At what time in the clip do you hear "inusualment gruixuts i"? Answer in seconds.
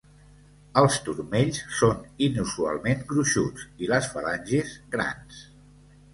2.29-3.93